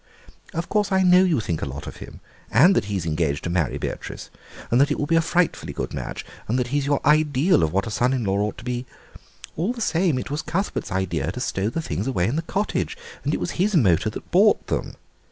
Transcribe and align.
"Of 0.55 0.67
course 0.67 0.91
I 0.91 1.03
know 1.03 1.23
you 1.23 1.39
think 1.39 1.61
a 1.61 1.67
lot 1.67 1.85
of 1.85 1.97
him, 1.97 2.21
and 2.49 2.75
that 2.75 2.85
he's 2.85 3.05
engaged 3.05 3.43
to 3.43 3.51
marry 3.51 3.77
Beatrice, 3.77 4.31
and 4.71 4.81
that 4.81 4.89
it 4.89 4.97
will 4.97 5.05
be 5.05 5.15
a 5.15 5.21
frightfully 5.21 5.73
good 5.73 5.93
match, 5.93 6.25
and 6.47 6.57
that 6.57 6.69
he's 6.69 6.87
your 6.87 7.05
ideal 7.05 7.61
of 7.61 7.71
what 7.71 7.85
a 7.85 7.91
son 7.91 8.11
in 8.11 8.23
law 8.23 8.39
ought 8.39 8.57
to 8.57 8.63
be. 8.65 8.87
All 9.55 9.73
the 9.73 9.79
same, 9.79 10.17
it 10.17 10.31
was 10.31 10.41
Cuthbert's 10.41 10.91
idea 10.91 11.31
to 11.31 11.39
stow 11.39 11.69
the 11.69 11.83
things 11.83 12.07
away 12.07 12.25
in 12.27 12.35
the 12.35 12.41
cottage, 12.41 12.97
and 13.23 13.31
it 13.31 13.39
was 13.39 13.51
his 13.61 13.75
motor 13.75 14.09
that 14.09 14.31
brought 14.31 14.65
them. 14.65 14.95